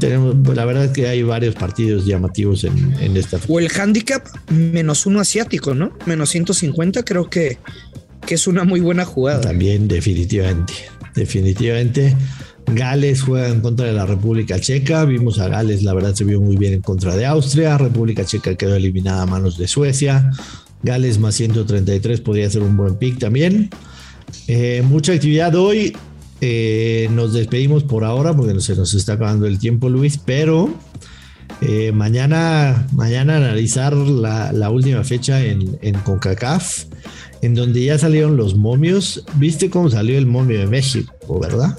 Tenemos, 0.00 0.34
la 0.54 0.64
verdad 0.64 0.86
es 0.86 0.90
que 0.92 1.08
hay 1.08 1.22
varios 1.22 1.54
partidos 1.54 2.06
llamativos 2.06 2.64
en, 2.64 2.94
en 3.00 3.16
esta. 3.16 3.38
O 3.48 3.58
el 3.58 3.70
handicap 3.70 4.26
menos 4.50 5.06
uno 5.06 5.20
asiático, 5.20 5.74
¿no? 5.74 5.92
Menos 6.06 6.30
150 6.30 7.04
creo 7.04 7.28
que, 7.28 7.58
que 8.26 8.34
es 8.34 8.46
una 8.46 8.64
muy 8.64 8.80
buena 8.80 9.04
jugada. 9.04 9.42
También, 9.42 9.88
definitivamente. 9.88 10.72
Definitivamente. 11.16 12.14
Gales 12.66 13.22
juega 13.22 13.48
en 13.48 13.60
contra 13.60 13.86
de 13.86 13.92
la 13.92 14.06
República 14.06 14.60
Checa. 14.60 15.04
Vimos 15.04 15.38
a 15.38 15.48
Gales, 15.48 15.82
la 15.82 15.94
verdad, 15.94 16.14
se 16.14 16.24
vio 16.24 16.40
muy 16.40 16.56
bien 16.56 16.74
en 16.74 16.82
contra 16.82 17.16
de 17.16 17.26
Austria. 17.26 17.78
República 17.78 18.24
Checa 18.24 18.54
quedó 18.54 18.76
eliminada 18.76 19.22
a 19.22 19.26
manos 19.26 19.56
de 19.56 19.66
Suecia. 19.66 20.30
Gales 20.82 21.18
más 21.18 21.34
133 21.36 22.20
podría 22.20 22.50
ser 22.50 22.62
un 22.62 22.76
buen 22.76 22.96
pick 22.96 23.18
también. 23.18 23.70
Eh, 24.46 24.82
mucha 24.84 25.12
actividad 25.12 25.54
hoy. 25.54 25.96
Eh, 26.42 27.08
nos 27.12 27.32
despedimos 27.32 27.82
por 27.84 28.04
ahora 28.04 28.36
porque 28.36 28.60
se 28.60 28.76
nos 28.76 28.92
está 28.92 29.14
acabando 29.14 29.46
el 29.46 29.58
tiempo, 29.58 29.88
Luis, 29.88 30.18
pero 30.18 30.70
Eh, 31.62 31.90
mañana, 31.92 32.86
mañana 32.92 33.36
analizar 33.36 33.94
la, 33.94 34.70
última 34.70 35.04
fecha 35.04 35.42
en, 35.42 35.78
en, 35.80 35.94
CONCACAF, 36.00 36.84
en 37.42 37.54
donde 37.54 37.84
ya 37.84 37.98
salieron 37.98 38.36
los 38.36 38.54
momios. 38.54 39.24
¿Viste 39.34 39.70
cómo 39.70 39.90
salió 39.90 40.18
el 40.18 40.26
momio 40.26 40.58
de 40.58 40.66
México, 40.66 41.40
verdad? 41.40 41.78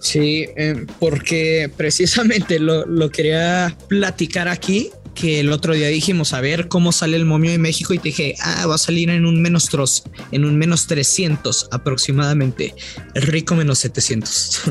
Sí, 0.00 0.46
eh, 0.56 0.86
porque 1.00 1.70
precisamente 1.76 2.58
lo, 2.58 2.84
lo 2.86 3.10
quería 3.10 3.76
platicar 3.88 4.48
aquí 4.48 4.90
que 5.14 5.40
el 5.40 5.52
otro 5.52 5.74
día 5.74 5.88
dijimos 5.88 6.32
a 6.32 6.40
ver 6.40 6.68
cómo 6.68 6.92
sale 6.92 7.16
el 7.16 7.24
momio 7.24 7.50
de 7.50 7.58
México 7.58 7.94
y 7.94 7.98
te 7.98 8.08
dije, 8.08 8.34
ah, 8.40 8.66
va 8.66 8.74
a 8.74 8.78
salir 8.78 9.08
en 9.10 9.24
un 9.24 9.40
menos 9.40 9.66
tros, 9.68 10.04
en 10.32 10.44
un 10.44 10.58
menos 10.58 10.86
300 10.86 11.68
aproximadamente. 11.70 12.74
El 13.14 13.22
rico 13.22 13.54
menos 13.54 13.78
700. 13.78 14.62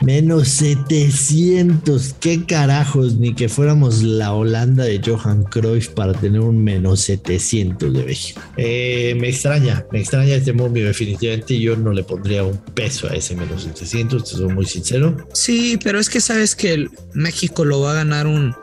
Menos 0.00 0.48
700, 0.48 2.14
qué 2.20 2.44
carajos, 2.44 3.16
ni 3.16 3.34
que 3.34 3.48
fuéramos 3.48 4.02
la 4.02 4.32
Holanda 4.32 4.84
de 4.84 5.00
Johan 5.04 5.42
Cruyff 5.44 5.88
para 5.88 6.12
tener 6.12 6.40
un 6.40 6.62
menos 6.62 7.00
700 7.00 7.92
de 7.92 8.04
México. 8.04 8.40
Eh, 8.56 9.16
me 9.20 9.28
extraña, 9.28 9.84
me 9.90 10.00
extraña 10.00 10.36
este 10.36 10.52
momio 10.52 10.86
definitivamente. 10.86 11.58
Yo 11.58 11.76
no 11.76 11.92
le 11.92 12.04
pondría 12.04 12.44
un 12.44 12.58
peso 12.74 13.08
a 13.08 13.14
ese 13.14 13.34
menos 13.34 13.64
700, 13.64 14.24
te 14.24 14.30
soy 14.30 14.48
muy 14.48 14.66
sincero. 14.66 15.16
Sí, 15.32 15.78
pero 15.82 15.98
es 15.98 16.08
que 16.08 16.20
sabes 16.20 16.54
que 16.54 16.86
México 17.14 17.64
lo 17.64 17.80
va 17.80 17.92
a 17.92 17.94
ganar 17.94 18.26
un 18.26 18.54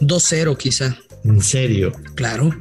2-0 0.00 0.56
quizá. 0.56 0.96
¿En 1.24 1.42
serio? 1.42 1.92
Claro. 2.14 2.54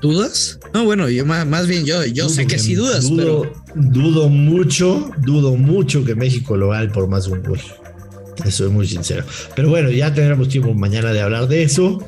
¿Dudas? 0.00 0.57
No, 0.74 0.84
bueno, 0.84 1.08
yo 1.08 1.24
más, 1.24 1.66
bien 1.66 1.84
yo, 1.84 2.04
yo 2.04 2.28
sé 2.28 2.46
que 2.46 2.58
sí 2.58 2.74
dudas, 2.74 3.08
dudo, 3.08 3.52
Dudo 3.74 4.28
mucho, 4.28 5.10
dudo 5.18 5.56
mucho 5.56 6.04
que 6.04 6.14
México 6.14 6.56
lo 6.56 6.70
gane 6.70 6.88
por 6.88 7.08
más 7.08 7.26
de 7.26 7.32
un 7.32 7.42
gol. 7.42 7.60
Eso 8.44 8.66
es 8.66 8.72
muy 8.72 8.86
sincero. 8.86 9.24
Pero 9.56 9.68
bueno, 9.68 9.90
ya 9.90 10.12
tendremos 10.12 10.48
tiempo 10.48 10.72
mañana 10.74 11.12
de 11.12 11.20
hablar 11.20 11.48
de 11.48 11.62
eso. 11.62 12.04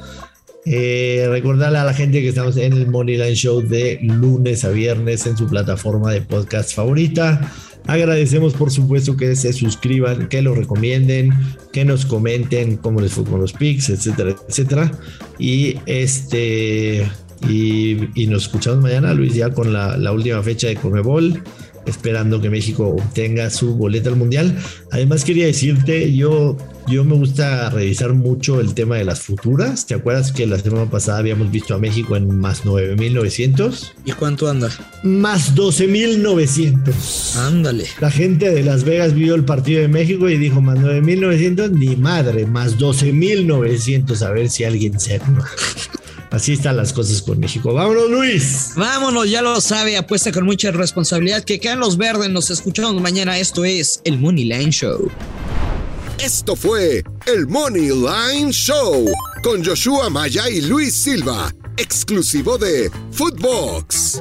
Eh, 0.66 1.26
recordarle 1.30 1.78
a 1.78 1.84
la 1.84 1.94
gente 1.94 2.20
que 2.20 2.28
estamos 2.28 2.56
en 2.56 2.74
el 2.74 2.86
Moneyline 2.86 3.34
Show 3.34 3.62
de 3.62 3.98
lunes 4.02 4.64
a 4.64 4.68
viernes 4.68 5.26
en 5.26 5.36
su 5.36 5.46
plataforma 5.46 6.12
de 6.12 6.20
podcast 6.20 6.74
favorita. 6.74 7.52
Agradecemos 7.86 8.52
por 8.52 8.70
supuesto 8.70 9.16
que 9.16 9.34
se 9.36 9.52
suscriban, 9.52 10.28
que 10.28 10.42
lo 10.42 10.54
recomienden, 10.54 11.32
que 11.72 11.84
nos 11.84 12.04
comenten 12.04 12.76
cómo 12.76 13.00
les 13.00 13.12
fue 13.12 13.24
con 13.24 13.40
los 13.40 13.54
pics, 13.54 13.88
etcétera, 13.88 14.36
etcétera. 14.48 14.92
Y 15.38 15.76
este 15.86 17.10
y, 17.48 18.26
nos 18.26 18.44
escuchamos 18.44 18.80
mañana, 18.80 19.14
Luis, 19.14 19.34
ya 19.34 19.50
con 19.50 19.72
la, 19.72 19.96
la 19.96 20.12
última 20.12 20.42
fecha 20.42 20.68
de 20.68 20.76
Comebol 20.76 21.42
esperando 21.86 22.40
que 22.40 22.50
México 22.50 22.88
obtenga 22.88 23.50
su 23.50 23.74
boleta 23.74 24.08
al 24.08 24.16
mundial. 24.16 24.56
Además, 24.90 25.24
quería 25.24 25.46
decirte, 25.46 26.14
yo, 26.14 26.56
yo 26.86 27.04
me 27.04 27.14
gusta 27.14 27.70
revisar 27.70 28.14
mucho 28.14 28.60
el 28.60 28.74
tema 28.74 28.96
de 28.96 29.04
las 29.04 29.20
futuras. 29.20 29.86
¿Te 29.86 29.94
acuerdas 29.94 30.32
que 30.32 30.46
la 30.46 30.58
semana 30.58 30.90
pasada 30.90 31.18
habíamos 31.18 31.50
visto 31.50 31.74
a 31.74 31.78
México 31.78 32.16
en 32.16 32.38
más 32.38 32.64
9.900? 32.64 33.92
¿Y 34.04 34.12
cuánto 34.12 34.48
anda? 34.48 34.70
Más 35.02 35.54
12.900. 35.54 37.36
Ándale. 37.36 37.86
La 38.00 38.10
gente 38.10 38.50
de 38.50 38.62
Las 38.62 38.84
Vegas 38.84 39.14
vio 39.14 39.34
el 39.34 39.44
partido 39.44 39.80
de 39.80 39.88
México 39.88 40.28
y 40.28 40.38
dijo 40.38 40.60
más 40.60 40.78
9.900, 40.78 41.70
ni 41.70 41.96
madre, 41.96 42.46
más 42.46 42.78
12.900, 42.78 44.22
a 44.22 44.30
ver 44.30 44.50
si 44.50 44.64
alguien 44.64 44.98
se... 44.98 45.20
Así 46.30 46.52
están 46.52 46.76
las 46.76 46.92
cosas 46.92 47.22
con 47.22 47.40
México. 47.40 47.74
Vámonos, 47.74 48.08
Luis. 48.08 48.72
Vámonos, 48.76 49.28
ya 49.28 49.42
lo 49.42 49.60
sabe, 49.60 49.96
apuesta 49.96 50.30
con 50.30 50.44
mucha 50.44 50.70
responsabilidad. 50.70 51.42
Que 51.42 51.58
quedan 51.58 51.80
los 51.80 51.96
verdes, 51.96 52.30
nos 52.30 52.50
escuchamos 52.50 53.00
mañana. 53.02 53.38
Esto 53.38 53.64
es 53.64 54.00
el 54.04 54.18
Money 54.18 54.44
Line 54.44 54.70
Show. 54.70 55.10
Esto 56.22 56.54
fue 56.54 57.02
el 57.26 57.46
Money 57.48 57.88
Line 57.88 58.52
Show 58.52 59.06
con 59.42 59.64
Joshua 59.64 60.10
Maya 60.10 60.48
y 60.50 60.60
Luis 60.60 60.94
Silva, 61.02 61.52
exclusivo 61.78 62.58
de 62.58 62.90
Footbox. 63.10 64.20